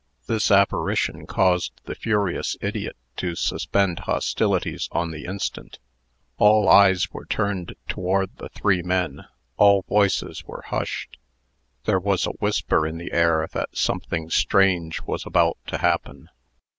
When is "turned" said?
7.27-7.75